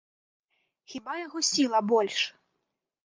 [0.93, 2.17] Хіба яго сіла больш?